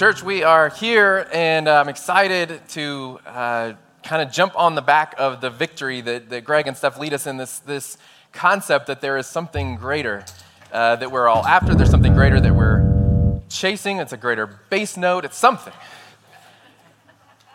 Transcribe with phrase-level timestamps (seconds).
[0.00, 5.14] Church, we are here, and I'm excited to uh, kind of jump on the back
[5.18, 7.98] of the victory that, that Greg and Steph lead us in this, this
[8.32, 10.24] concept that there is something greater
[10.72, 11.74] uh, that we're all after.
[11.74, 13.98] There's something greater that we're chasing.
[13.98, 15.26] It's a greater base note.
[15.26, 15.74] It's something.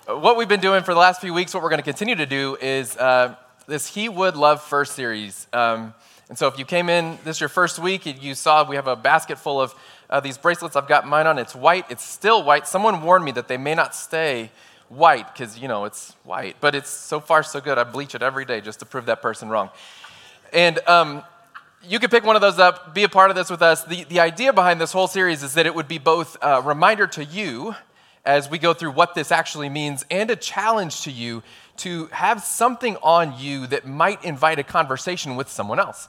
[0.05, 2.27] What we've been doing for the last few weeks, what we're going to continue to
[2.27, 5.47] do is uh, this He Would Love First series.
[5.51, 5.95] Um,
[6.29, 8.95] and so if you came in this your first week, you saw we have a
[8.95, 9.73] basket full of
[10.15, 10.77] uh, these bracelets.
[10.77, 11.37] I've got mine on.
[11.37, 11.85] It's white.
[11.89, 12.67] It's still white.
[12.69, 14.49] Someone warned me that they may not stay
[14.87, 16.55] white because, you know, it's white.
[16.61, 17.77] But it's so far so good.
[17.77, 19.71] I bleach it every day just to prove that person wrong.
[20.53, 21.21] And um,
[21.83, 23.83] you could pick one of those up, be a part of this with us.
[23.83, 27.07] The, the idea behind this whole series is that it would be both a reminder
[27.07, 27.75] to you
[28.23, 31.43] as we go through what this actually means and a challenge to you
[31.77, 36.07] to have something on you that might invite a conversation with someone else.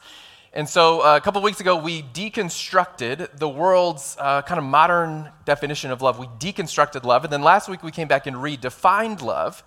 [0.52, 5.30] And so uh, a couple weeks ago, we deconstructed the world's uh, kind of modern
[5.44, 6.18] definition of love.
[6.18, 7.24] We deconstructed love.
[7.24, 9.62] And then last week, we came back and redefined love.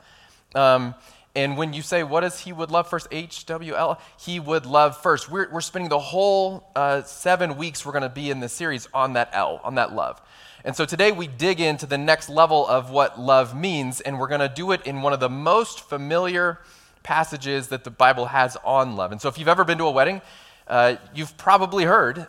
[0.55, 0.95] Um,
[1.36, 3.08] and when you say, what does he would love first?
[3.11, 5.30] H W L, he would love first.
[5.30, 8.88] We're, we're spending the whole uh, seven weeks we're going to be in this series
[8.95, 10.19] on that L, on that love.
[10.66, 14.27] And so today we dig into the next level of what love means, and we're
[14.27, 16.59] going to do it in one of the most familiar
[17.03, 19.11] passages that the Bible has on love.
[19.11, 20.21] And so if you've ever been to a wedding,
[20.69, 22.27] uh, you've probably heard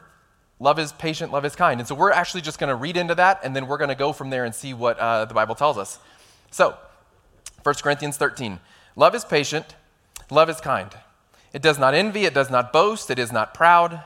[0.59, 1.81] love is patient, love is kind.
[1.81, 3.95] And so we're actually just going to read into that, and then we're going to
[3.95, 5.99] go from there and see what uh, the Bible tells us.
[6.51, 6.77] So,
[7.63, 8.59] 1 Corinthians 13
[8.97, 9.77] love is patient,
[10.31, 10.91] love is kind.
[11.53, 14.03] It does not envy, it does not boast, it is not proud.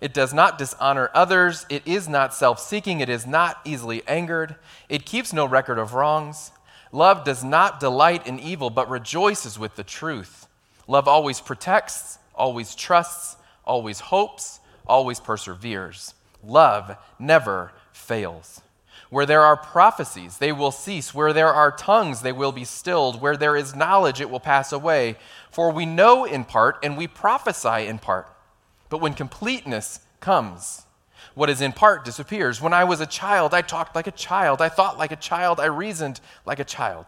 [0.00, 1.66] It does not dishonor others.
[1.68, 3.00] It is not self seeking.
[3.00, 4.56] It is not easily angered.
[4.88, 6.52] It keeps no record of wrongs.
[6.90, 10.48] Love does not delight in evil, but rejoices with the truth.
[10.88, 13.36] Love always protects, always trusts,
[13.70, 16.14] always hopes, always perseveres.
[16.42, 18.62] Love never fails.
[19.10, 21.14] Where there are prophecies, they will cease.
[21.14, 23.20] Where there are tongues, they will be stilled.
[23.20, 25.16] Where there is knowledge, it will pass away.
[25.50, 28.28] For we know in part and we prophesy in part.
[28.88, 30.86] But when completeness comes,
[31.34, 32.60] what is in part disappears.
[32.60, 34.60] When I was a child, I talked like a child.
[34.60, 35.60] I thought like a child.
[35.60, 37.06] I reasoned like a child.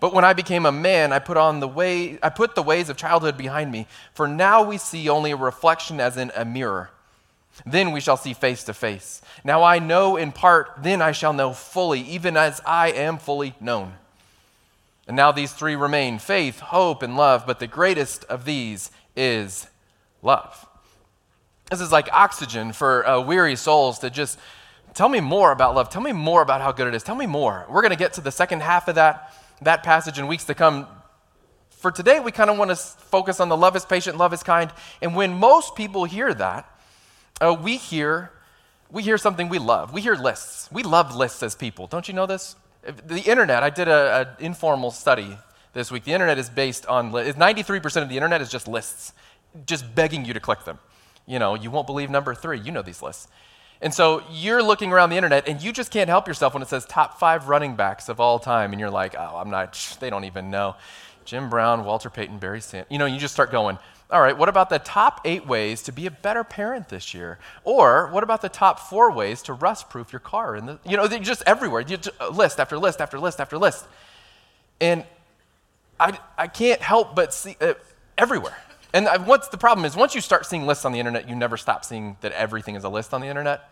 [0.00, 2.88] But when I became a man, I put on the way I put the ways
[2.88, 3.86] of childhood behind me.
[4.14, 6.90] For now we see only a reflection as in a mirror.
[7.66, 9.20] Then we shall see face to face.
[9.42, 13.54] Now I know in part, then I shall know fully, even as I am fully
[13.60, 13.94] known.
[15.08, 19.66] And now these three remain faith, hope, and love, but the greatest of these is
[20.22, 20.66] love.
[21.70, 24.38] This is like oxygen for uh, weary souls to just
[24.94, 25.88] tell me more about love.
[25.88, 27.02] Tell me more about how good it is.
[27.02, 27.66] Tell me more.
[27.68, 30.54] We're going to get to the second half of that that passage in weeks to
[30.54, 30.86] come.
[31.70, 34.42] For today, we kind of want to focus on the love is patient, love is
[34.42, 34.72] kind.
[35.00, 36.68] And when most people hear that,
[37.40, 38.32] uh, we hear
[38.90, 39.92] we hear something we love.
[39.92, 40.70] We hear lists.
[40.72, 41.86] We love lists as people.
[41.86, 42.56] Don't you know this?
[43.06, 43.62] The internet.
[43.62, 45.36] I did an informal study
[45.74, 46.04] this week.
[46.04, 49.12] The internet is based on 93% of the internet is just lists,
[49.66, 50.78] just begging you to click them.
[51.26, 52.58] You know, you won't believe number three.
[52.58, 53.28] You know these lists.
[53.80, 56.68] And so you're looking around the internet and you just can't help yourself when it
[56.68, 58.72] says top five running backs of all time.
[58.72, 60.74] And you're like, oh, I'm not, they don't even know.
[61.24, 62.90] Jim Brown, Walter Payton, Barry Sanders.
[62.90, 63.78] You know, you just start going,
[64.10, 67.38] all right, what about the top eight ways to be a better parent this year?
[67.62, 70.56] Or what about the top four ways to rust proof your car?
[70.56, 73.86] And you know, just everywhere, you just, uh, list after list after list after list.
[74.80, 75.04] And
[76.00, 77.74] I, I can't help but see uh,
[78.16, 78.56] everywhere.
[78.92, 81.56] And what's the problem is once you start seeing lists on the internet, you never
[81.56, 83.70] stop seeing that everything is a list on the internet.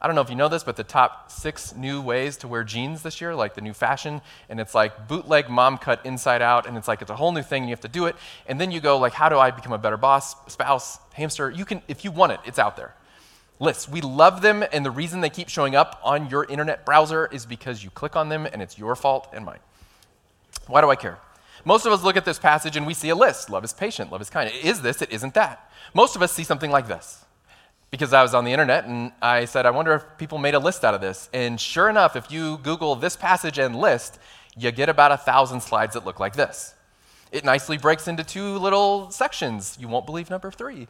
[0.00, 2.62] I don't know if you know this, but the top six new ways to wear
[2.62, 6.66] jeans this year, like the new fashion, and it's like bootleg mom cut inside out,
[6.66, 8.14] and it's like it's a whole new thing, and you have to do it.
[8.46, 11.50] And then you go like, how do I become a better boss, spouse, hamster?
[11.50, 12.94] You can, if you want it, it's out there.
[13.58, 17.26] Lists, we love them, and the reason they keep showing up on your internet browser
[17.32, 19.58] is because you click on them, and it's your fault and mine.
[20.68, 21.18] Why do I care?
[21.64, 23.50] Most of us look at this passage and we see a list.
[23.50, 24.48] Love is patient, love is kind.
[24.48, 25.70] It is this, it isn't that.
[25.94, 27.24] Most of us see something like this.
[27.90, 30.58] Because I was on the internet and I said, I wonder if people made a
[30.58, 31.30] list out of this.
[31.32, 34.18] And sure enough, if you Google this passage and list,
[34.56, 36.74] you get about a thousand slides that look like this.
[37.32, 39.76] It nicely breaks into two little sections.
[39.80, 40.86] You won't believe number three.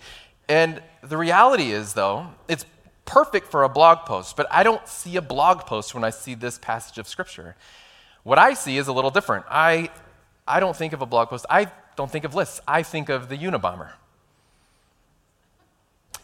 [0.48, 2.64] And the reality is, though, it's
[3.04, 6.34] perfect for a blog post, but I don't see a blog post when I see
[6.34, 7.56] this passage of Scripture.
[8.22, 9.46] What I see is a little different.
[9.48, 9.90] I,
[10.48, 13.28] I don't think of a blog post, I don't think of lists, I think of
[13.28, 13.90] the Unabomber.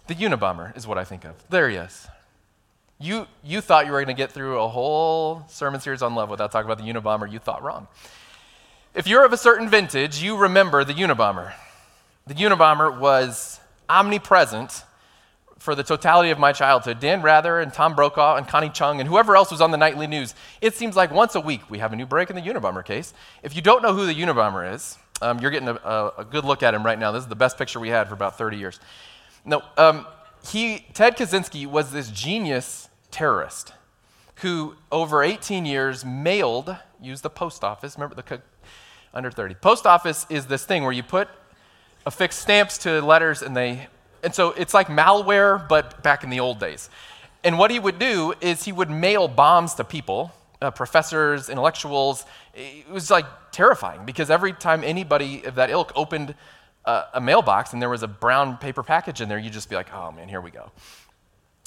[0.06, 1.34] The Unabomber is what I think of.
[1.48, 2.06] There he is.
[2.98, 6.28] You, you thought you were going to get through a whole sermon series on love
[6.28, 7.30] without talking about the Unabomber.
[7.30, 7.88] You thought wrong.
[8.94, 11.52] If you're of a certain vintage, you remember the Unabomber.
[12.26, 14.84] The Unabomber was omnipresent
[15.64, 17.00] for the totality of my childhood.
[17.00, 20.06] Dan Rather and Tom Brokaw and Connie Chung and whoever else was on the nightly
[20.06, 20.34] news.
[20.60, 23.14] It seems like once a week we have a new break in the Unabomber case.
[23.42, 26.44] If you don't know who the Unabomber is, um, you're getting a, a, a, good
[26.44, 27.12] look at him right now.
[27.12, 28.78] This is the best picture we had for about 30 years.
[29.46, 30.06] No, um,
[30.46, 33.72] he, Ted Kaczynski was this genius terrorist
[34.42, 37.96] who, over 18 years, mailed, used the post office.
[37.96, 38.42] Remember the
[39.14, 39.54] under 30.
[39.54, 41.28] Post office is this thing where you put
[42.04, 43.86] affix stamps to letters and they,
[44.24, 46.90] and so it's like malware, but back in the old days.
[47.44, 50.32] And what he would do is he would mail bombs to people,
[50.62, 52.24] uh, professors, intellectuals.
[52.54, 56.34] It was like terrifying because every time anybody of that ilk opened
[56.86, 59.76] uh, a mailbox and there was a brown paper package in there, you'd just be
[59.76, 60.70] like, oh man, here we go.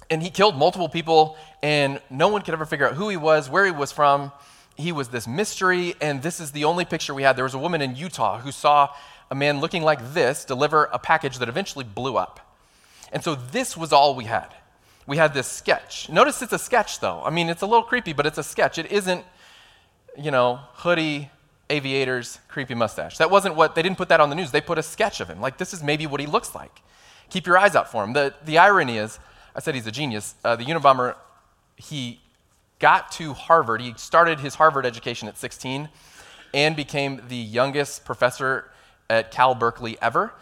[0.10, 3.50] And he killed multiple people, and no one could ever figure out who he was,
[3.50, 4.32] where he was from.
[4.78, 7.36] He was this mystery, and this is the only picture we had.
[7.36, 8.90] There was a woman in Utah who saw
[9.30, 12.47] a man looking like this deliver a package that eventually blew up.
[13.12, 14.54] And so this was all we had.
[15.06, 16.10] We had this sketch.
[16.10, 17.22] Notice it's a sketch, though.
[17.24, 18.78] I mean, it's a little creepy, but it's a sketch.
[18.78, 19.24] It isn't,
[20.18, 21.30] you know, hoodie,
[21.70, 23.18] aviators, creepy mustache.
[23.18, 24.52] That wasn't what, they didn't put that on the news.
[24.52, 25.40] They put a sketch of him.
[25.40, 26.82] Like, this is maybe what he looks like.
[27.30, 28.14] Keep your eyes out for him.
[28.14, 29.20] The, the irony is,
[29.56, 30.36] I said he's a genius.
[30.44, 31.16] Uh, the Unabomber,
[31.78, 32.20] he
[32.80, 33.82] got to Harvard.
[33.82, 35.90] He started his Harvard education at 16
[36.54, 38.72] and became the youngest professor
[39.10, 40.34] at Cal Berkeley ever.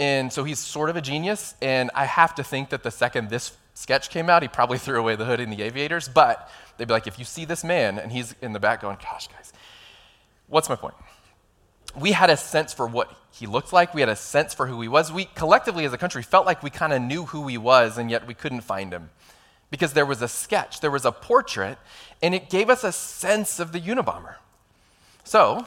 [0.00, 1.54] And so he's sort of a genius.
[1.60, 4.98] And I have to think that the second this sketch came out, he probably threw
[4.98, 6.08] away the hood and the aviators.
[6.08, 8.96] But they'd be like, if you see this man, and he's in the back going,
[8.96, 9.52] gosh, guys,
[10.48, 10.94] what's my point?
[11.94, 13.92] We had a sense for what he looked like.
[13.92, 15.12] We had a sense for who he was.
[15.12, 18.10] We collectively as a country felt like we kind of knew who he was, and
[18.10, 19.10] yet we couldn't find him
[19.70, 21.76] because there was a sketch, there was a portrait,
[22.22, 24.36] and it gave us a sense of the Unabomber.
[25.24, 25.66] So,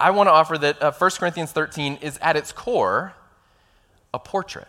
[0.00, 3.14] I want to offer that uh, 1 Corinthians 13 is at its core
[4.12, 4.68] a portrait.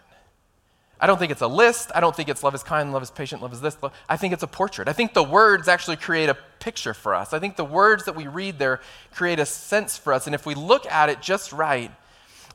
[1.00, 1.92] I don't think it's a list.
[1.94, 3.78] I don't think it's love is kind, love is patient, love is this.
[3.84, 3.94] Love.
[4.10, 4.88] I think it's a portrait.
[4.88, 7.34] I think the words actually create a picture for us.
[7.34, 8.82] I think the words that we read there
[9.14, 10.26] create a sense for us.
[10.26, 11.92] And if we look at it just right,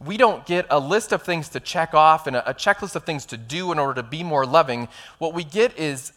[0.05, 3.05] we don't get a list of things to check off and a, a checklist of
[3.05, 4.89] things to do in order to be more loving.
[5.19, 6.13] What we get is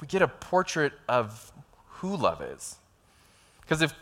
[0.00, 1.52] we get a portrait of
[1.86, 2.76] who love is.
[3.62, 3.94] Because if,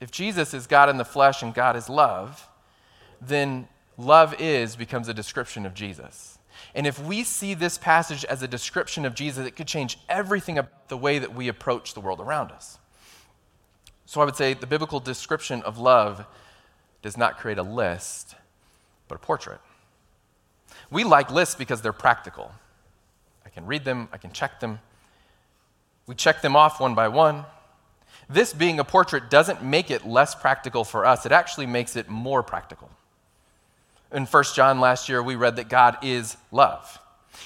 [0.00, 2.48] if Jesus is God in the flesh and God is love,
[3.20, 3.68] then
[4.00, 6.38] love is becomes a description of Jesus.
[6.74, 10.58] And if we see this passage as a description of Jesus, it could change everything
[10.58, 12.78] about the way that we approach the world around us.
[14.06, 16.26] So I would say the biblical description of love
[17.02, 18.34] does not create a list,
[19.08, 19.60] but a portrait.
[20.90, 22.52] We like lists because they're practical.
[23.46, 24.80] I can read them, I can check them.
[26.06, 27.44] We check them off one by one.
[28.28, 32.08] This being a portrait doesn't make it less practical for us, it actually makes it
[32.08, 32.90] more practical.
[34.12, 36.98] In 1 John last year, we read that God is love.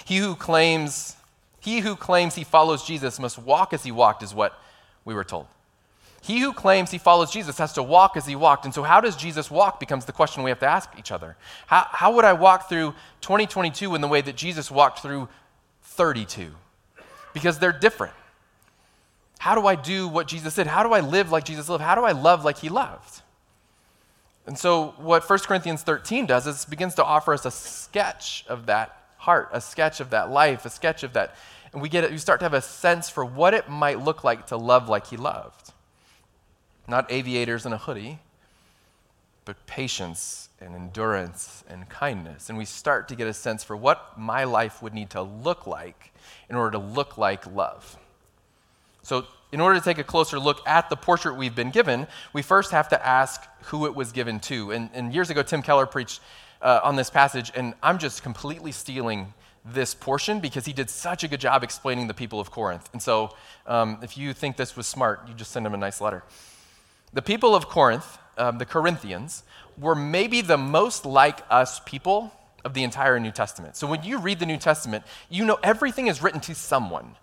[0.04, 1.16] He who claims,
[1.60, 4.58] he who claims he follows Jesus must walk as he walked, is what
[5.04, 5.46] we were told.
[6.22, 8.64] He who claims he follows Jesus has to walk as he walked.
[8.64, 11.36] And so, how does Jesus walk becomes the question we have to ask each other.
[11.66, 15.28] How, how would I walk through 2022 in the way that Jesus walked through
[15.82, 16.50] 32?
[17.34, 18.14] Because they're different.
[19.38, 20.66] How do I do what Jesus did?
[20.66, 21.84] How do I live like Jesus lived?
[21.84, 23.20] How do I love like he loved?
[24.46, 28.66] And so, what 1 Corinthians 13 does is begins to offer us a sketch of
[28.66, 31.34] that heart, a sketch of that life, a sketch of that.
[31.72, 34.46] And we get we start to have a sense for what it might look like
[34.48, 35.72] to love like he loved.
[36.86, 38.18] Not aviators in a hoodie,
[39.46, 42.48] but patience and endurance and kindness.
[42.48, 45.66] And we start to get a sense for what my life would need to look
[45.66, 46.12] like
[46.50, 47.96] in order to look like love.
[49.02, 52.42] So, in order to take a closer look at the portrait we've been given, we
[52.42, 54.72] first have to ask who it was given to.
[54.72, 56.20] And, and years ago, Tim Keller preached
[56.60, 59.32] uh, on this passage, and I'm just completely stealing
[59.64, 62.90] this portion because he did such a good job explaining the people of Corinth.
[62.92, 63.30] And so,
[63.68, 66.24] um, if you think this was smart, you just send him a nice letter.
[67.12, 69.44] The people of Corinth, um, the Corinthians,
[69.78, 72.32] were maybe the most like us people
[72.64, 73.76] of the entire New Testament.
[73.76, 77.14] So when you read the New Testament, you know everything is written to someone.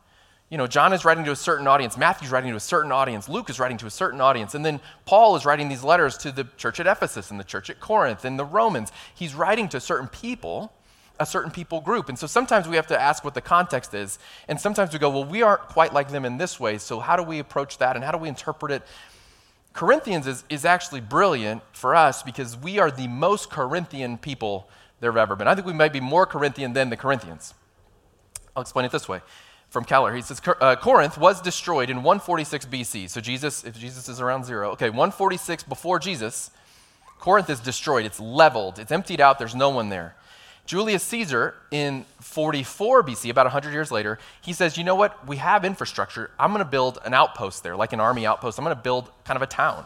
[0.52, 3.30] You know, John is writing to a certain audience, Matthew's writing to a certain audience,
[3.30, 6.32] Luke is writing to a certain audience, and then Paul is writing these letters to
[6.32, 8.92] the church at Ephesus and the church at Corinth and the Romans.
[9.16, 10.74] He's writing to certain people
[11.22, 12.10] a certain people group.
[12.10, 14.18] And so sometimes we have to ask what the context is.
[14.48, 16.80] And sometimes we go, well, we aren't quite like them in this way.
[16.80, 18.82] So how do we approach that and how do we interpret it?
[19.74, 24.68] Corinthians is, is actually brilliant for us because we are the most Corinthian people
[25.00, 25.48] there have ever been.
[25.48, 27.54] I think we might be more Corinthian than the Corinthians.
[28.56, 29.22] I'll explain it this way
[29.72, 30.14] from Keller.
[30.14, 33.10] He says uh, Corinth was destroyed in 146 BC.
[33.10, 36.52] So Jesus, if Jesus is around zero, okay, 146 before Jesus,
[37.20, 38.06] Corinth is destroyed.
[38.06, 38.80] It's leveled.
[38.80, 39.40] It's emptied out.
[39.40, 40.16] There's no one there.
[40.66, 45.26] Julius Caesar in 44 BC, about 100 years later, he says, You know what?
[45.26, 46.32] We have infrastructure.
[46.38, 48.60] I'm going to build an outpost there, like an army outpost.
[48.60, 49.86] I'm going to build kind of a town.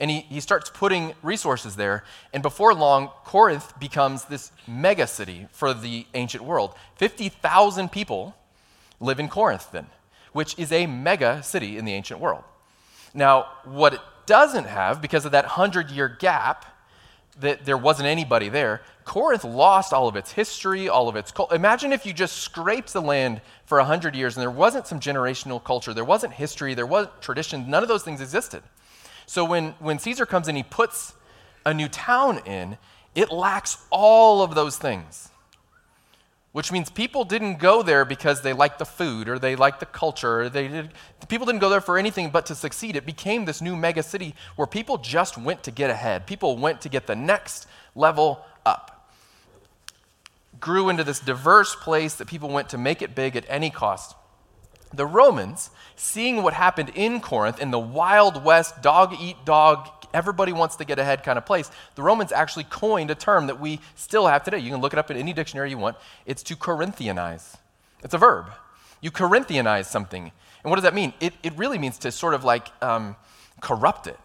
[0.00, 2.02] And he, he starts putting resources there.
[2.32, 6.74] And before long, Corinth becomes this mega city for the ancient world.
[6.96, 8.34] 50,000 people
[9.04, 9.86] live in Corinth then,
[10.32, 12.44] which is a mega city in the ancient world.
[13.12, 16.66] Now, what it doesn't have, because of that 100 year gap,
[17.40, 21.54] that there wasn't anybody there, Corinth lost all of its history, all of its culture.
[21.54, 25.62] Imagine if you just scraped the land for 100 years and there wasn't some generational
[25.62, 28.62] culture, there wasn't history, there wasn't tradition, none of those things existed.
[29.26, 31.14] So when, when Caesar comes in, he puts
[31.66, 32.78] a new town in,
[33.14, 35.30] it lacks all of those things
[36.54, 39.86] which means people didn't go there because they liked the food or they liked the
[39.86, 40.42] culture.
[40.42, 40.92] Or they did,
[41.26, 42.94] people didn't go there for anything but to succeed.
[42.94, 46.28] It became this new mega city where people just went to get ahead.
[46.28, 49.10] People went to get the next level up.
[50.60, 54.14] Grew into this diverse place that people went to make it big at any cost.
[54.92, 60.52] The Romans, seeing what happened in Corinth in the Wild West, dog eat dog, everybody
[60.52, 63.80] wants to get ahead kind of place, the Romans actually coined a term that we
[63.96, 64.58] still have today.
[64.58, 65.96] You can look it up in any dictionary you want.
[66.24, 67.56] It's to Corinthianize.
[68.02, 68.46] It's a verb.
[69.00, 70.32] You Corinthianize something.
[70.62, 71.12] And what does that mean?
[71.20, 73.16] It, it really means to sort of like um,
[73.60, 74.18] corrupt it.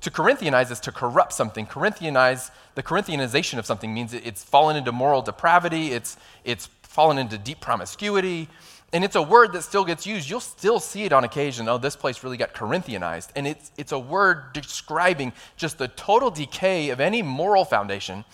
[0.00, 1.66] To Corinthianize is to corrupt something.
[1.66, 7.38] Corinthianize, the Corinthianization of something means it's fallen into moral depravity, it's, it's fallen into
[7.38, 8.48] deep promiscuity,
[8.94, 10.30] and it's a word that still gets used.
[10.30, 11.68] You'll still see it on occasion.
[11.68, 13.30] Oh, this place really got Corinthianized.
[13.34, 18.24] And it's, it's a word describing just the total decay of any moral foundation.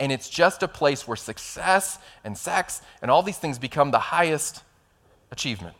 [0.00, 4.00] And it's just a place where success and sex and all these things become the
[4.00, 4.64] highest
[5.30, 5.76] achievement.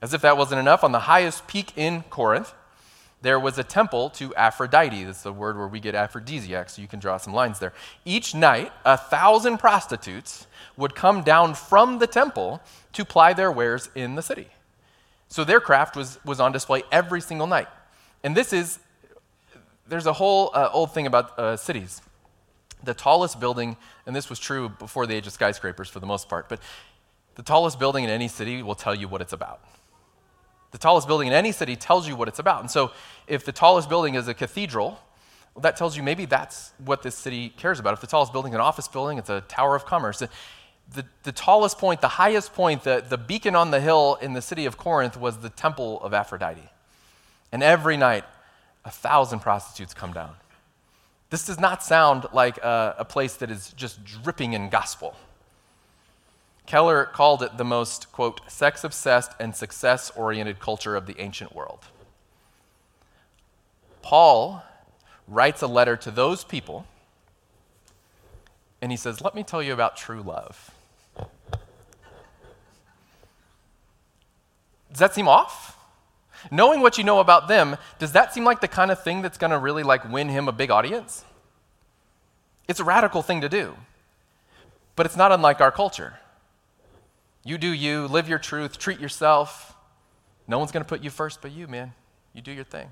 [0.00, 2.54] As if that wasn't enough, on the highest peak in Corinth,
[3.22, 5.04] there was a temple to Aphrodite.
[5.04, 7.74] That's the word where we get aphrodisiac, so you can draw some lines there.
[8.04, 12.62] Each night, a thousand prostitutes would come down from the temple
[12.92, 14.48] to ply their wares in the city.
[15.28, 17.68] So their craft was, was on display every single night.
[18.24, 18.80] And this is,
[19.88, 22.02] there's a whole uh, old thing about uh, cities.
[22.82, 26.28] The tallest building, and this was true before the age of skyscrapers for the most
[26.28, 26.60] part, but
[27.36, 29.60] the tallest building in any city will tell you what it's about.
[30.72, 32.60] The tallest building in any city tells you what it's about.
[32.60, 32.92] And so
[33.26, 35.00] if the tallest building is a cathedral,
[35.54, 37.92] well, that tells you maybe that's what this city cares about.
[37.92, 40.22] If the tallest building is an office building, it's a tower of commerce
[40.94, 44.42] the, the tallest point, the highest point, the, the beacon on the hill in the
[44.42, 46.68] city of Corinth was the temple of Aphrodite.
[47.52, 48.24] And every night,
[48.84, 50.34] a thousand prostitutes come down.
[51.30, 55.14] This does not sound like a, a place that is just dripping in gospel.
[56.66, 61.54] Keller called it the most, quote, sex obsessed and success oriented culture of the ancient
[61.54, 61.80] world.
[64.02, 64.64] Paul
[65.28, 66.86] writes a letter to those people,
[68.82, 70.72] and he says, Let me tell you about true love.
[74.90, 75.76] Does that seem off?
[76.50, 79.38] Knowing what you know about them, does that seem like the kind of thing that's
[79.38, 81.24] going to really like win him a big audience?
[82.66, 83.76] It's a radical thing to do.
[84.96, 86.14] But it's not unlike our culture.
[87.44, 89.74] You do you, live your truth, treat yourself.
[90.46, 91.92] No one's going to put you first but you, man.
[92.32, 92.90] You do your thing.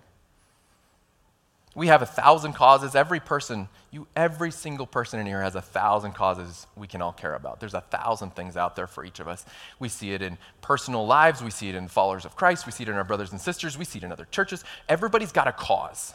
[1.79, 2.97] We have a thousand causes.
[2.97, 7.13] Every person, you, every single person in here has a thousand causes we can all
[7.13, 7.61] care about.
[7.61, 9.47] There's a thousand things out there for each of us.
[9.79, 12.83] We see it in personal lives, we see it in followers of Christ, we see
[12.83, 14.65] it in our brothers and sisters, we see it in other churches.
[14.89, 16.15] Everybody's got a cause.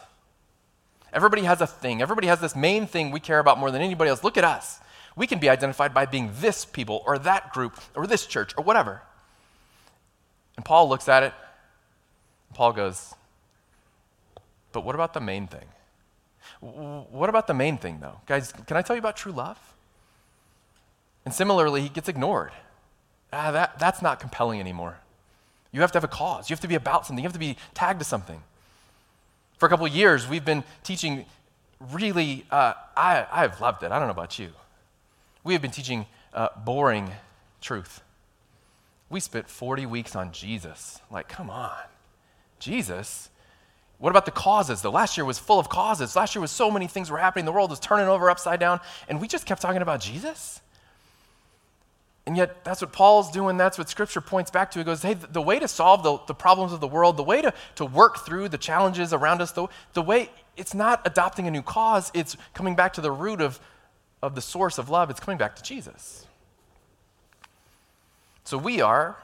[1.13, 2.01] Everybody has a thing.
[2.01, 4.21] Everybody has this main thing we care about more than anybody else.
[4.21, 4.81] Look at us.
[5.15, 8.65] We can be identified by being this people or that group or this church or
[8.65, 9.01] whatever.
[10.57, 11.33] And Paul looks at it.
[12.53, 13.13] Paul goes,
[14.73, 15.65] but what about the main thing?
[16.59, 18.19] What about the main thing, though?
[18.25, 19.57] Guys, can I tell you about true love?
[21.25, 22.51] And similarly, he gets ignored.
[23.31, 24.97] Ah, that, that's not compelling anymore.
[25.71, 26.49] You have to have a cause.
[26.49, 27.23] You have to be about something.
[27.23, 28.43] You have to be tagged to something.
[29.57, 31.25] For a couple years, we've been teaching
[31.91, 33.91] really, uh, I, I've loved it.
[33.91, 34.49] I don't know about you.
[35.43, 37.11] We have been teaching uh, boring
[37.61, 38.01] truth.
[39.09, 40.99] We spent 40 weeks on Jesus.
[41.11, 41.77] Like, come on.
[42.59, 43.29] Jesus?
[44.03, 44.89] What about the causes, though?
[44.91, 46.13] Last year was full of causes.
[46.13, 47.45] Last year was so many things were happening.
[47.45, 50.59] The world was turning over upside down, and we just kept talking about Jesus.
[52.25, 53.55] And yet, that's what Paul's doing.
[53.55, 54.79] That's what Scripture points back to.
[54.79, 57.41] He goes, hey, the way to solve the, the problems of the world, the way
[57.41, 61.51] to, to work through the challenges around us, the, the way, it's not adopting a
[61.51, 63.57] new cause, it's coming back to the root of,
[64.21, 65.11] of the source of love.
[65.11, 66.27] It's coming back to Jesus.
[68.43, 69.15] So we are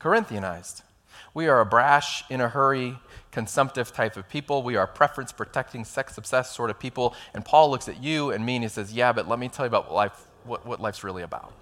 [0.00, 0.80] Corinthianized.
[1.38, 2.98] We are a brash, in a hurry,
[3.30, 4.64] consumptive type of people.
[4.64, 7.14] We are preference protecting, sex obsessed sort of people.
[7.32, 9.64] And Paul looks at you and me and he says, Yeah, but let me tell
[9.64, 11.52] you about life, what, what life's really about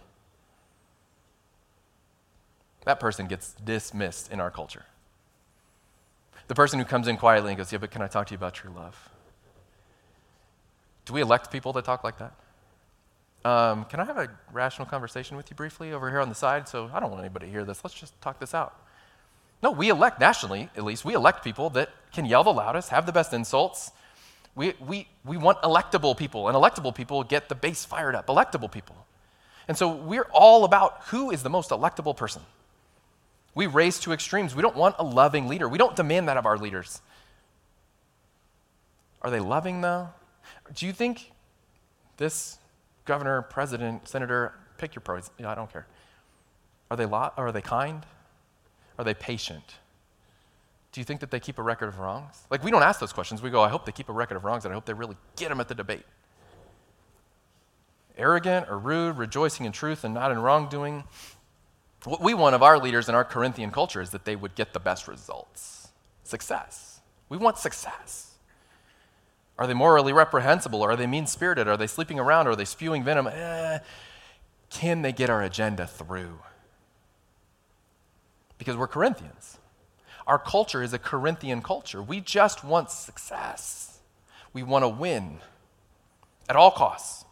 [2.87, 4.87] that person gets dismissed in our culture.
[6.49, 8.39] The person who comes in quietly and goes, Yeah, but can I talk to you
[8.39, 9.11] about true love?
[11.05, 12.33] Do we elect people that talk like that?
[13.45, 16.67] Um, can I have a rational conversation with you briefly over here on the side?
[16.67, 17.85] So I don't want anybody to hear this.
[17.85, 18.86] Let's just talk this out.
[19.63, 23.07] No, we elect, nationally at least, we elect people that can yell the loudest, have
[23.07, 23.91] the best insults.
[24.55, 28.27] We, we, we want electable people, and electable people get the base fired up.
[28.27, 29.07] Electable people.
[29.69, 32.43] And so we're all about who is the most electable person.
[33.55, 34.55] We race to extremes.
[34.55, 35.69] We don't want a loving leader.
[35.69, 37.01] We don't demand that of our leaders.
[39.23, 40.11] Are they loving, though?
[40.75, 41.33] Do you think
[42.17, 42.59] this
[43.05, 45.87] governor, president, senator, pick your pros, I don't care.
[46.91, 48.05] Are they, lo- are they kind?
[48.99, 49.77] Are they patient?
[50.93, 52.47] Do you think that they keep a record of wrongs?
[52.51, 53.43] Like, we don't ask those questions.
[53.43, 55.17] We go, I hope they keep a record of wrongs, and I hope they really
[55.37, 56.07] get them at the debate.
[58.17, 61.05] Arrogant or rude, rejoicing in truth and not in wrongdoing,
[62.05, 64.73] what we want of our leaders in our Corinthian culture is that they would get
[64.73, 65.89] the best results
[66.23, 67.01] success.
[67.29, 68.35] We want success.
[69.59, 70.83] Are they morally reprehensible?
[70.83, 71.69] Are they mean spirited?
[71.69, 72.47] Are they sleeping around?
[72.47, 73.27] Are they spewing venom?
[73.27, 73.79] Eh,
[74.71, 76.39] can they get our agenda through?
[78.67, 79.59] Because we're Corinthians.
[80.27, 82.03] Our culture is a Corinthian culture.
[82.03, 84.01] We just want success,
[84.53, 85.39] we want to win
[86.49, 87.25] at all costs.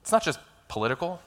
[0.00, 1.20] It's not just political,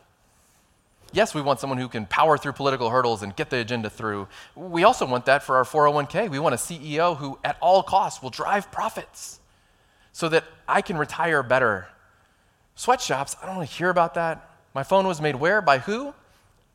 [1.13, 4.27] Yes, we want someone who can power through political hurdles and get the agenda through.
[4.55, 6.29] We also want that for our 401k.
[6.29, 9.39] We want a CEO who, at all costs, will drive profits
[10.11, 11.87] so that I can retire better.
[12.75, 14.49] Sweatshops, I don't want to hear about that.
[14.73, 15.61] My phone was made where?
[15.61, 16.13] By who?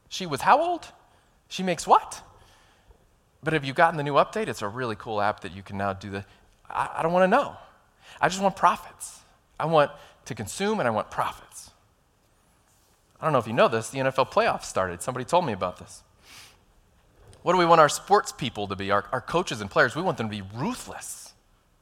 [0.09, 0.89] She was how old?
[1.49, 2.23] She makes what?
[3.43, 4.49] But have you gotten the new update?
[4.49, 6.25] It's a really cool app that you can now do the.
[6.71, 7.57] I, I don't want to know.
[8.21, 9.21] I just want profits.
[9.59, 9.91] I want
[10.27, 11.71] to consume and I want profits.
[13.21, 15.01] I don't know if you know this, the NFL playoffs started.
[15.01, 16.03] Somebody told me about this.
[17.43, 19.95] What do we want our sports people to be, our, our coaches and players?
[19.95, 21.33] We want them to be ruthless,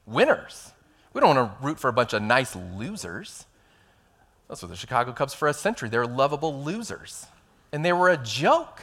[0.06, 0.72] winners.
[1.12, 3.46] We don't want to root for a bunch of nice losers.
[4.48, 5.88] That's what the Chicago Cubs for a century.
[5.88, 7.26] They're lovable losers.
[7.72, 8.82] And they were a joke.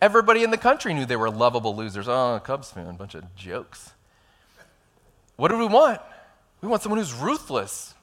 [0.00, 2.08] Everybody in the country knew they were lovable losers.
[2.08, 3.92] Oh, Cubs fan, bunch of jokes.
[5.36, 6.00] What do we want?
[6.62, 7.94] We want someone who's ruthless,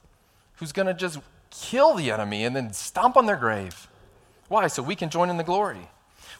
[0.55, 3.87] who's going to just kill the enemy and then stomp on their grave.
[4.47, 4.67] Why?
[4.67, 5.89] So we can join in the glory.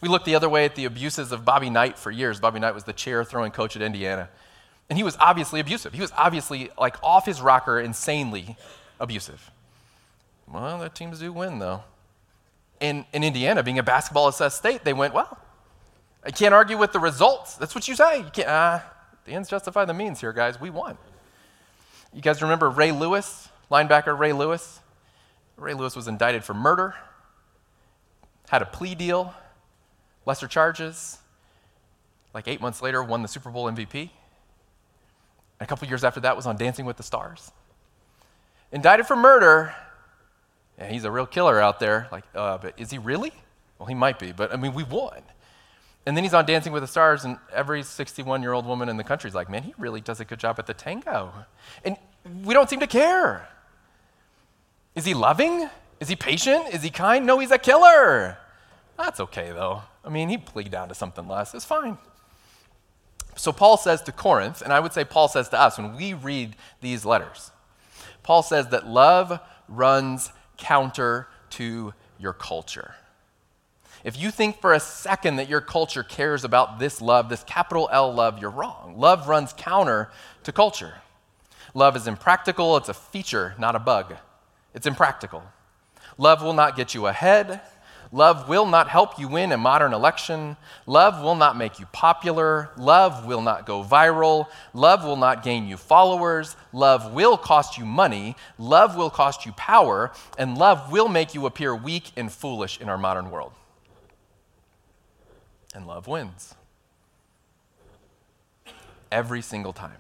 [0.01, 2.39] We looked the other way at the abuses of Bobby Knight for years.
[2.39, 4.29] Bobby Knight was the chair throwing coach at Indiana.
[4.89, 5.93] And he was obviously abusive.
[5.93, 8.55] He was obviously like off his rocker, insanely
[8.99, 9.51] abusive.
[10.51, 11.83] Well, the teams do win, though.
[12.79, 15.37] In, in Indiana, being a basketball assessed state, they went, well,
[16.23, 17.55] I can't argue with the results.
[17.55, 18.19] That's what you say.
[18.19, 18.79] You can't, uh,
[19.25, 20.59] the ends justify the means here, guys.
[20.59, 20.97] We won.
[22.13, 24.79] You guys remember Ray Lewis, linebacker Ray Lewis?
[25.57, 26.95] Ray Lewis was indicted for murder,
[28.49, 29.33] had a plea deal,
[30.25, 31.17] lesser charges.
[32.33, 34.11] Like eight months later, won the Super Bowl MVP.
[35.59, 37.51] A couple years after that, was on Dancing with the Stars.
[38.71, 39.73] Indicted for murder.
[40.77, 42.07] Yeah, he's a real killer out there.
[42.11, 43.31] Like, uh, but is he really?
[43.79, 45.21] Well, he might be, but I mean, we won.
[46.07, 48.95] And then he's on Dancing with the Stars, and every 61 year old woman in
[48.95, 51.33] the country is like, man, he really does a good job at the tango.
[51.83, 51.97] And
[52.45, 53.49] we don't seem to care.
[54.95, 55.69] Is he loving?
[55.99, 56.73] Is he patient?
[56.73, 57.25] Is he kind?
[57.25, 58.37] No, he's a killer.
[58.97, 59.81] That's okay, though.
[60.05, 61.53] I mean, he plead down to something less.
[61.53, 61.97] It's fine.
[63.35, 66.13] So, Paul says to Corinth, and I would say Paul says to us when we
[66.13, 67.51] read these letters,
[68.23, 72.95] Paul says that love runs counter to your culture.
[74.03, 77.89] If you think for a second that your culture cares about this love, this capital
[77.91, 78.95] L love, you're wrong.
[78.97, 80.09] Love runs counter
[80.43, 80.95] to culture.
[81.73, 84.15] Love is impractical, it's a feature, not a bug.
[84.73, 85.43] It's impractical.
[86.17, 87.61] Love will not get you ahead.
[88.11, 90.55] Love will not help you win a modern election.
[90.85, 92.69] Love will not make you popular.
[92.77, 94.47] Love will not go viral.
[94.73, 96.55] Love will not gain you followers.
[96.71, 98.35] Love will cost you money.
[98.57, 100.11] Love will cost you power.
[100.37, 103.51] And love will make you appear weak and foolish in our modern world.
[105.75, 106.55] And love wins.
[109.11, 109.97] Every single time.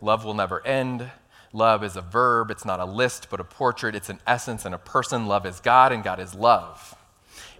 [0.00, 1.10] Love will never end.
[1.52, 3.94] Love is a verb, it's not a list, but a portrait.
[3.94, 5.26] It's an essence and a person.
[5.26, 6.94] Love is God, and God is love.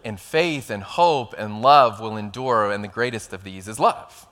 [0.04, 4.26] And faith and hope and love will endure, and the greatest of these is love.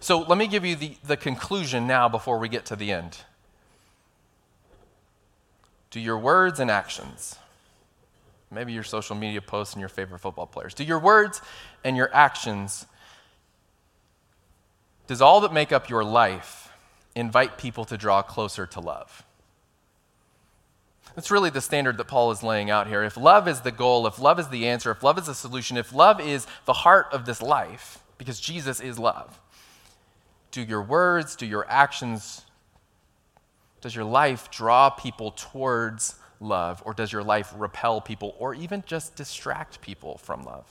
[0.00, 3.18] So let me give you the, the conclusion now before we get to the end.
[5.90, 7.36] Do your words and actions,
[8.50, 11.40] maybe your social media posts and your favorite football players, do your words
[11.84, 12.86] and your actions,
[15.06, 16.72] does all that make up your life
[17.14, 19.24] invite people to draw closer to love?
[21.14, 23.02] That's really the standard that Paul is laying out here.
[23.02, 25.76] If love is the goal, if love is the answer, if love is the solution,
[25.76, 29.40] if love is the heart of this life, because Jesus is love,
[30.50, 32.42] do your words, do your actions,
[33.80, 38.82] does your life draw people towards love, or does your life repel people, or even
[38.86, 40.66] just distract people from love?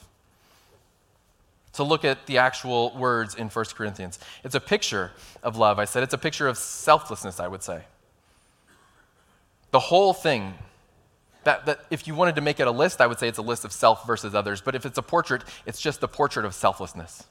[1.74, 4.20] To look at the actual words in 1 Corinthians.
[4.44, 5.12] It's a picture
[5.44, 5.80] of love.
[5.80, 7.84] I said it's a picture of selflessness, I would say.
[9.72, 10.56] The whole thing,
[11.44, 13.44] that, that if you wanted to make it a list, I would say it's a
[13.44, 14.62] list of self versus others.
[14.62, 17.26] But if it's a portrait, it's just the portrait of selflessness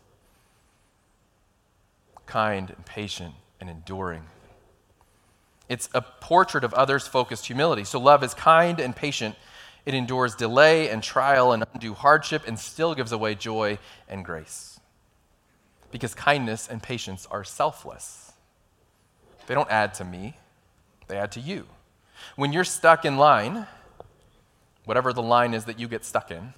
[2.28, 4.22] kind and patient and enduring.
[5.68, 7.84] It's a portrait of others focused humility.
[7.84, 9.36] So love is kind and patient.
[9.84, 13.78] It endures delay and trial and undue hardship and still gives away joy
[14.08, 14.80] and grace.
[15.90, 18.32] Because kindness and patience are selfless.
[19.46, 20.34] They don't add to me,
[21.06, 21.66] they add to you.
[22.36, 23.66] When you're stuck in line,
[24.84, 26.52] whatever the line is that you get stuck in,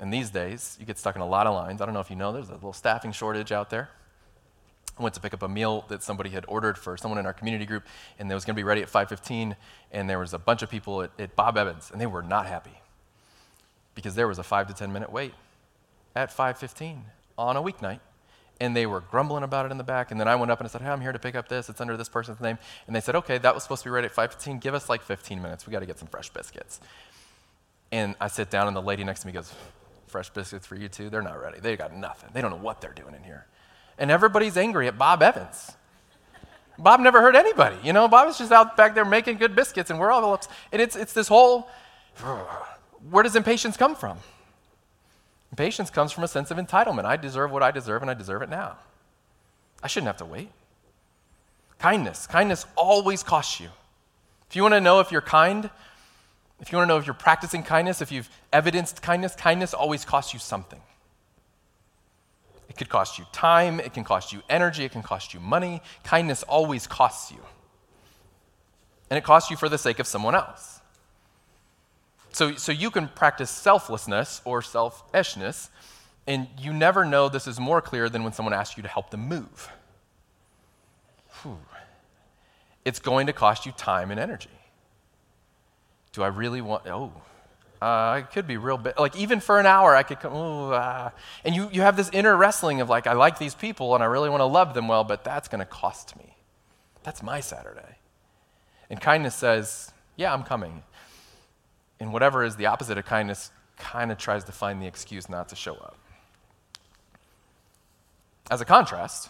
[0.00, 1.80] and these days, you get stuck in a lot of lines.
[1.80, 3.90] I don't know if you know, there's a little staffing shortage out there.
[4.98, 7.32] I went to pick up a meal that somebody had ordered for someone in our
[7.32, 7.84] community group,
[8.18, 9.56] and it was going to be ready at 5:15.
[9.90, 12.46] And there was a bunch of people at, at Bob Evans, and they were not
[12.46, 12.80] happy
[13.94, 15.34] because there was a five to 10 minute wait
[16.14, 17.00] at 5:15
[17.38, 18.00] on a weeknight,
[18.60, 20.10] and they were grumbling about it in the back.
[20.10, 21.68] And then I went up and I said, "Hey, I'm here to pick up this.
[21.68, 24.06] It's under this person's name." And they said, "Okay, that was supposed to be ready
[24.06, 24.58] at 5:15.
[24.60, 25.66] Give us like 15 minutes.
[25.66, 26.80] We got to get some fresh biscuits."
[27.90, 29.52] And I sit down, and the lady next to me goes,
[30.12, 31.10] fresh biscuits for you too.
[31.10, 31.58] They're not ready.
[31.58, 32.30] They got nothing.
[32.32, 33.46] They don't know what they're doing in here.
[34.02, 35.70] And everybody's angry at Bob Evans.
[36.76, 37.76] Bob never hurt anybody.
[37.84, 40.48] You know, Bob is just out back there making good biscuits, and we're all ups.
[40.72, 41.70] And it's, it's this whole
[43.10, 44.18] where does impatience come from?
[45.52, 47.04] Impatience comes from a sense of entitlement.
[47.04, 48.76] I deserve what I deserve, and I deserve it now.
[49.84, 50.50] I shouldn't have to wait.
[51.78, 52.26] Kindness.
[52.26, 53.68] Kindness always costs you.
[54.50, 55.70] If you want to know if you're kind,
[56.60, 60.04] if you want to know if you're practicing kindness, if you've evidenced kindness, kindness always
[60.04, 60.80] costs you something.
[62.72, 65.82] It could cost you time, it can cost you energy, it can cost you money.
[66.04, 67.36] Kindness always costs you.
[69.10, 70.80] And it costs you for the sake of someone else.
[72.32, 75.68] So, so you can practice selflessness or selfishness,
[76.26, 79.10] and you never know this is more clear than when someone asks you to help
[79.10, 79.70] them move.
[81.42, 81.58] Whew.
[82.86, 84.48] It's going to cost you time and energy.
[86.12, 87.12] Do I really want, oh,
[87.82, 88.98] uh, it could be real big.
[88.98, 91.10] Like, even for an hour, I could come, oh, uh,
[91.44, 94.06] and you, you have this inner wrestling of, like, I like these people and I
[94.06, 96.36] really want to love them well, but that's going to cost me.
[97.02, 97.98] That's my Saturday.
[98.88, 100.84] And kindness says, yeah, I'm coming.
[101.98, 105.48] And whatever is the opposite of kindness kind of tries to find the excuse not
[105.48, 105.96] to show up.
[108.48, 109.28] As a contrast,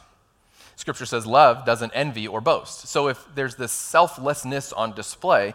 [0.76, 2.88] Scripture says love doesn't envy or boast.
[2.88, 5.54] So if there's this selflessness on display,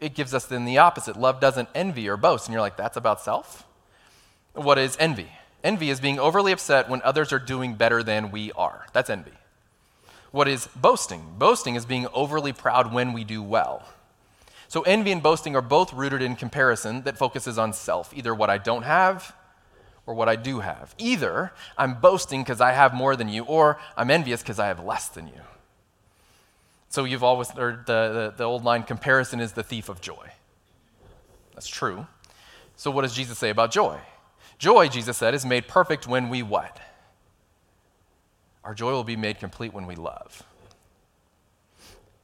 [0.00, 1.16] it gives us then the opposite.
[1.16, 2.46] Love doesn't envy or boast.
[2.46, 3.66] And you're like, that's about self?
[4.54, 5.28] What is envy?
[5.64, 8.86] Envy is being overly upset when others are doing better than we are.
[8.92, 9.32] That's envy.
[10.30, 11.34] What is boasting?
[11.38, 13.82] Boasting is being overly proud when we do well.
[14.68, 18.50] So envy and boasting are both rooted in comparison that focuses on self, either what
[18.50, 19.34] I don't have
[20.06, 20.94] or what I do have.
[20.98, 24.84] Either I'm boasting because I have more than you, or I'm envious because I have
[24.84, 25.40] less than you.
[26.88, 30.30] So you've always heard the, the, the old line comparison is the thief of joy.
[31.54, 32.06] That's true.
[32.76, 33.98] So what does Jesus say about joy?
[34.58, 36.80] Joy, Jesus said, is made perfect when we what?
[38.64, 40.42] Our joy will be made complete when we love.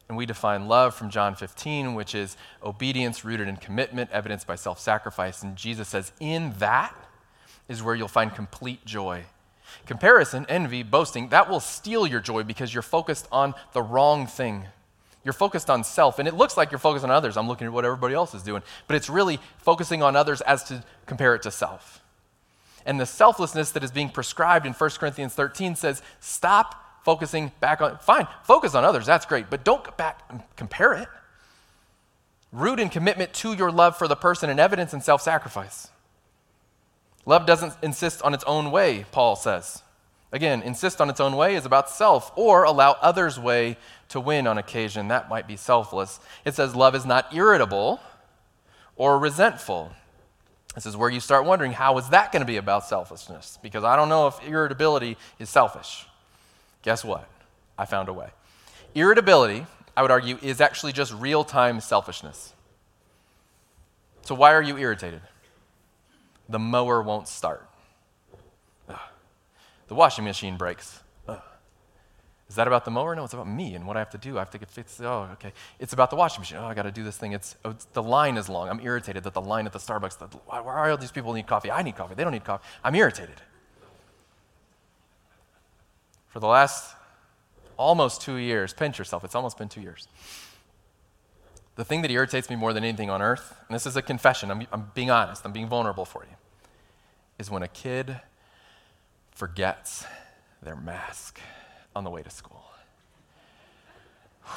[0.08, 4.54] And we define love from John 15, which is obedience rooted in commitment, evidenced by
[4.54, 5.42] self sacrifice.
[5.42, 6.94] And Jesus says, in that
[7.68, 9.24] is where you'll find complete joy
[9.86, 14.64] Comparison, envy, boasting, that will steal your joy because you're focused on the wrong thing.
[15.24, 17.36] You're focused on self, and it looks like you're focused on others.
[17.36, 20.64] I'm looking at what everybody else is doing, but it's really focusing on others as
[20.64, 22.02] to compare it to self.
[22.86, 27.80] And the selflessness that is being prescribed in 1 Corinthians 13 says, stop focusing back
[27.80, 31.08] on, fine, focus on others, that's great, but don't back compare it.
[32.52, 35.88] Root in commitment to your love for the person and evidence in self sacrifice.
[37.26, 39.82] Love doesn't insist on its own way, Paul says.
[40.32, 43.76] Again, insist on its own way is about self, or allow others' way
[44.08, 45.08] to win on occasion.
[45.08, 46.18] That might be selfless.
[46.44, 48.00] It says love is not irritable
[48.96, 49.92] or resentful.
[50.74, 53.60] This is where you start wondering how is that going to be about selfishness?
[53.62, 56.04] Because I don't know if irritability is selfish.
[56.82, 57.28] Guess what?
[57.78, 58.30] I found a way.
[58.94, 62.52] Irritability, I would argue, is actually just real time selfishness.
[64.22, 65.20] So, why are you irritated?
[66.48, 67.68] The mower won't start.
[68.88, 68.98] Ugh.
[69.88, 71.00] The washing machine breaks.
[71.26, 71.40] Ugh.
[72.48, 73.16] Is that about the mower?
[73.16, 74.36] No, it's about me and what I have to do.
[74.36, 75.00] I have to get fixed.
[75.00, 75.52] Oh, okay.
[75.78, 76.58] It's about the washing machine.
[76.58, 77.32] Oh, I got to do this thing.
[77.32, 78.68] It's, oh, it's, the line is long.
[78.68, 80.18] I'm irritated that the line at the Starbucks.
[80.18, 81.70] The, why, why are all these people need coffee?
[81.70, 82.14] I need coffee.
[82.14, 82.64] They don't need coffee.
[82.84, 83.40] I'm irritated.
[86.28, 86.94] For the last
[87.76, 89.24] almost two years, pinch yourself.
[89.24, 90.08] It's almost been two years.
[91.76, 94.50] The thing that irritates me more than anything on earth, and this is a confession,
[94.50, 96.36] I'm, I'm being honest, I'm being vulnerable for you,
[97.38, 98.20] is when a kid
[99.32, 100.04] forgets
[100.62, 101.40] their mask
[101.96, 102.64] on the way to school.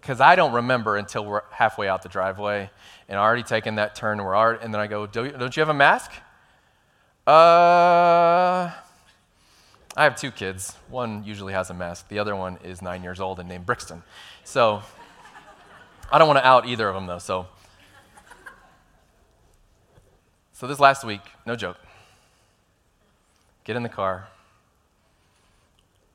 [0.00, 2.68] Because I don't remember until we're halfway out the driveway
[3.08, 5.72] and already taken that turn, we're already, and then I go, don't you have a
[5.72, 6.10] mask?
[7.26, 8.70] Uh,
[9.96, 10.76] I have two kids.
[10.90, 14.02] One usually has a mask, the other one is nine years old and named Brixton.
[14.44, 14.82] So
[16.10, 17.18] I don't want to out either of them, though.
[17.18, 17.46] So,
[20.52, 21.78] so this last week, no joke,
[23.64, 24.28] get in the car,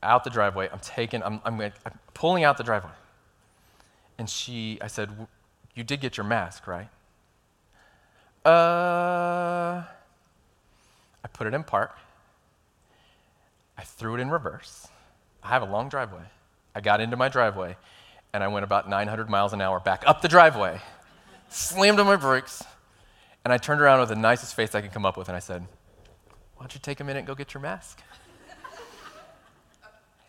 [0.02, 0.70] out the driveway.
[0.72, 1.72] I'm taking, I'm, I'm, I'm
[2.14, 2.92] pulling out the driveway.
[4.18, 5.10] And she, I said,
[5.76, 6.90] You did get your mask, right?
[8.46, 9.84] Uh,
[11.24, 11.98] I put it in park.
[13.78, 14.88] I threw it in reverse.
[15.44, 16.24] I have a long driveway.
[16.76, 17.76] I got into my driveway
[18.34, 20.82] and I went about 900 miles an hour back up the driveway,
[21.50, 22.64] slammed on my brakes,
[23.44, 25.40] and I turned around with the nicest face I could come up with and I
[25.40, 25.62] said,
[26.56, 28.02] Why don't you take a minute and go get your mask?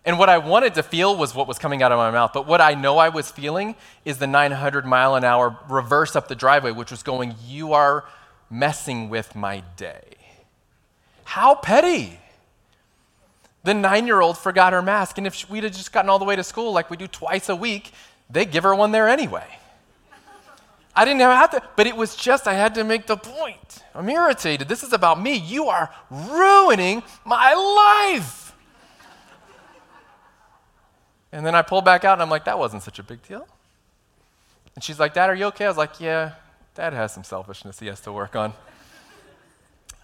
[0.05, 2.31] And what I wanted to feel was what was coming out of my mouth.
[2.33, 6.29] But what I know I was feeling is the 900 mile an hour reverse up
[6.29, 8.07] the driveway, which was going, You are
[8.49, 10.15] messing with my day.
[11.25, 12.19] How petty.
[13.63, 15.19] The nine year old forgot her mask.
[15.19, 17.49] And if we'd have just gotten all the way to school like we do twice
[17.49, 17.93] a week,
[18.29, 19.47] they'd give her one there anyway.
[20.95, 23.85] I didn't have to, but it was just, I had to make the point.
[23.95, 24.69] I'm irritated.
[24.69, 25.37] This is about me.
[25.37, 27.55] You are ruining my
[28.13, 28.55] life.
[31.33, 33.47] And then I pulled back out and I'm like, that wasn't such a big deal.
[34.75, 35.67] And she's like, Dad, are you okay?
[35.67, 36.33] I was like, yeah,
[36.75, 38.53] Dad has some selfishness he has to work on.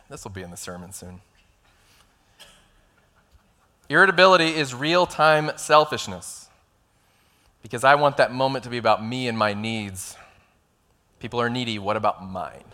[0.08, 1.20] This will be in the sermon soon.
[3.88, 6.48] Irritability is real time selfishness
[7.62, 10.16] because I want that moment to be about me and my needs.
[11.20, 11.78] People are needy.
[11.78, 12.64] What about mine?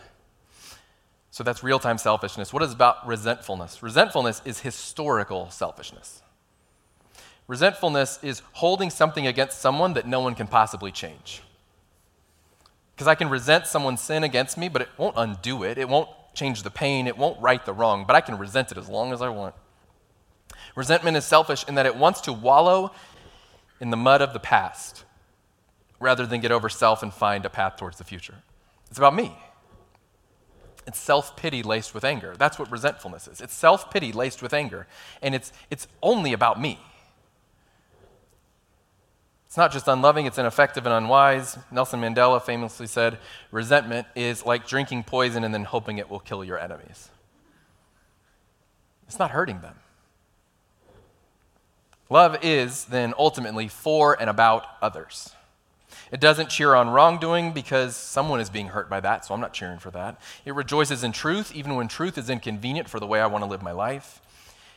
[1.31, 2.53] So that's real time selfishness.
[2.53, 3.83] What is about resentfulness?
[3.83, 6.22] Resentfulness is historical selfishness.
[7.46, 11.42] Resentfulness is holding something against someone that no one can possibly change.
[12.94, 15.77] Because I can resent someone's sin against me, but it won't undo it.
[15.77, 17.07] It won't change the pain.
[17.07, 19.55] It won't right the wrong, but I can resent it as long as I want.
[20.75, 22.93] Resentment is selfish in that it wants to wallow
[23.81, 25.05] in the mud of the past
[26.01, 28.37] rather than get over self and find a path towards the future.
[28.89, 29.37] It's about me.
[30.87, 32.35] It's self pity laced with anger.
[32.37, 33.41] That's what resentfulness is.
[33.41, 34.87] It's self pity laced with anger.
[35.21, 36.81] And it's, it's only about me.
[39.47, 41.59] It's not just unloving, it's ineffective and unwise.
[41.71, 43.19] Nelson Mandela famously said,
[43.51, 47.11] Resentment is like drinking poison and then hoping it will kill your enemies.
[49.07, 49.75] It's not hurting them.
[52.12, 55.33] Love is then ultimately for and about others.
[56.11, 59.55] It doesn't cheer on wrongdoing because someone is being hurt by that, so I'm not
[59.55, 60.20] cheering for that.
[60.44, 63.48] It rejoices in truth, even when truth is inconvenient for the way I want to
[63.48, 64.20] live my life.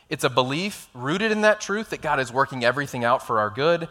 [0.08, 3.50] It's a belief rooted in that truth that God is working everything out for our
[3.50, 3.86] good,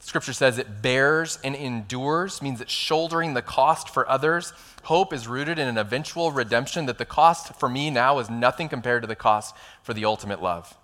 [0.00, 4.54] Scripture says it bears and endures, means it's shouldering the cost for others.
[4.84, 8.70] Hope is rooted in an eventual redemption that the cost for me now is nothing
[8.70, 10.74] compared to the cost for the ultimate love.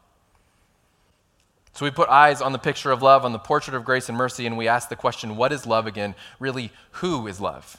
[1.76, 4.16] So we put eyes on the picture of love, on the portrait of grace and
[4.16, 6.14] mercy, and we ask the question what is love again?
[6.40, 7.76] Really, who is love?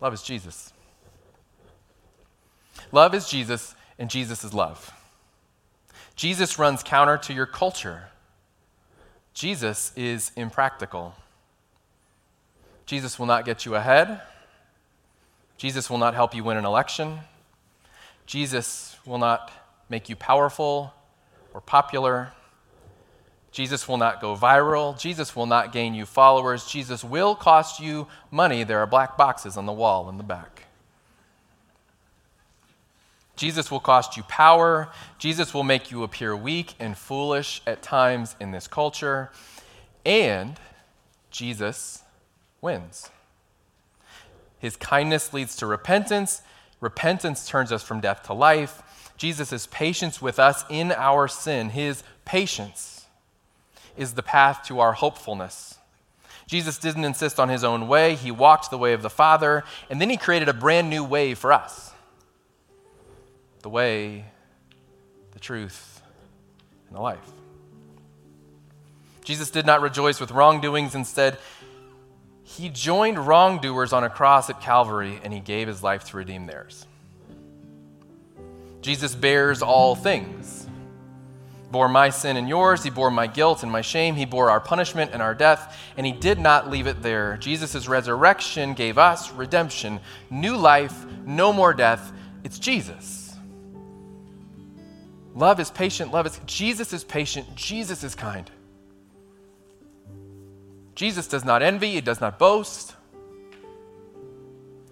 [0.00, 0.72] Love is Jesus.
[2.90, 4.92] Love is Jesus, and Jesus is love.
[6.16, 8.08] Jesus runs counter to your culture.
[9.32, 11.14] Jesus is impractical.
[12.86, 14.20] Jesus will not get you ahead.
[15.58, 17.20] Jesus will not help you win an election.
[18.26, 19.52] Jesus will not
[19.88, 20.92] make you powerful
[21.54, 22.32] or popular.
[23.52, 24.98] Jesus will not go viral.
[24.98, 26.66] Jesus will not gain you followers.
[26.66, 28.62] Jesus will cost you money.
[28.62, 30.64] There are black boxes on the wall in the back.
[33.34, 34.90] Jesus will cost you power.
[35.18, 39.30] Jesus will make you appear weak and foolish at times in this culture.
[40.04, 40.60] And
[41.30, 42.02] Jesus
[42.60, 43.10] wins.
[44.58, 46.42] His kindness leads to repentance.
[46.80, 48.82] Repentance turns us from death to life.
[49.20, 53.04] Jesus' patience with us in our sin, his patience,
[53.94, 55.76] is the path to our hopefulness.
[56.46, 60.00] Jesus didn't insist on his own way, he walked the way of the Father, and
[60.00, 61.92] then he created a brand new way for us
[63.60, 64.24] the way,
[65.32, 66.00] the truth,
[66.88, 67.18] and the life.
[69.22, 70.94] Jesus did not rejoice with wrongdoings.
[70.94, 71.36] Instead,
[72.42, 76.46] he joined wrongdoers on a cross at Calvary and he gave his life to redeem
[76.46, 76.86] theirs.
[78.80, 80.66] Jesus bears all things.
[81.70, 82.82] Bore my sin and yours.
[82.82, 84.16] He bore my guilt and my shame.
[84.16, 87.36] He bore our punishment and our death, and he did not leave it there.
[87.36, 92.12] Jesus' resurrection gave us redemption, new life, no more death.
[92.42, 93.36] It's Jesus.
[95.34, 96.10] Love is patient.
[96.10, 97.54] Love is Jesus is patient.
[97.54, 98.50] Jesus is kind.
[100.96, 102.96] Jesus does not envy, he does not boast.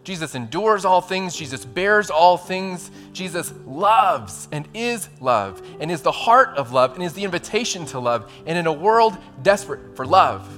[0.08, 2.90] Jesus endures all things, Jesus bears all things.
[3.12, 7.84] Jesus loves and is love and is the heart of love and is the invitation
[7.84, 8.32] to love.
[8.46, 10.48] And in a world desperate for love,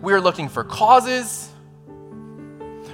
[0.00, 1.50] we are looking for causes,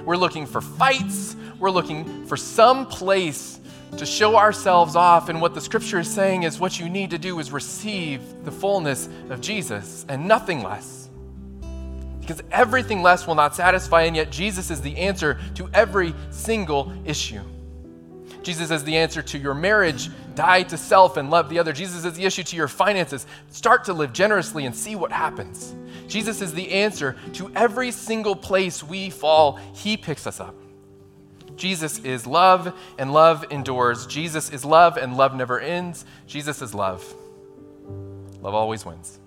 [0.03, 3.59] we're looking for fights, we're looking for some place
[3.95, 5.29] to show ourselves off.
[5.29, 8.51] And what the scripture is saying is what you need to do is receive the
[8.51, 11.04] fullness of Jesus and nothing less
[12.25, 16.91] because everything less will not satisfy, and yet Jesus is the answer to every single
[17.05, 17.41] issue.
[18.41, 21.73] Jesus is the answer to your marriage, die to self and love the other.
[21.73, 25.75] Jesus is the issue to your finances, start to live generously and see what happens.
[26.07, 30.55] Jesus is the answer to every single place we fall, He picks us up.
[31.55, 34.05] Jesus is love, and love endures.
[34.07, 36.05] Jesus is love, and love never ends.
[36.27, 37.03] Jesus is love.
[38.41, 39.19] Love always wins.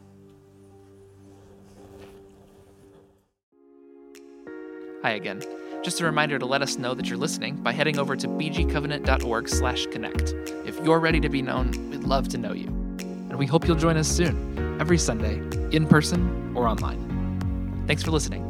[5.02, 5.40] Hi again.
[5.84, 10.34] Just a reminder to let us know that you're listening by heading over to bgcovenant.org/connect.
[10.66, 12.66] If you're ready to be known, we'd love to know you.
[12.66, 17.84] And we hope you'll join us soon, every Sunday, in person or online.
[17.86, 18.47] Thanks for listening.